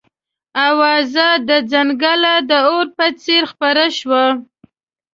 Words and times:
اوازه 0.67 1.27
د 1.49 1.49
ځنګله 1.71 2.33
د 2.49 2.51
اور 2.69 2.87
په 2.97 3.07
څېر 3.23 3.43
خپره 3.51 3.83
شوه. 3.97 4.23